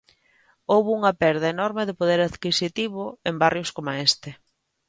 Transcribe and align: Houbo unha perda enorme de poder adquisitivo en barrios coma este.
Houbo 0.71 0.89
unha 0.99 1.13
perda 1.21 1.53
enorme 1.55 1.83
de 1.87 1.97
poder 1.99 2.19
adquisitivo 2.23 3.03
en 3.29 3.35
barrios 3.43 3.69
coma 3.75 3.99
este. 4.09 4.29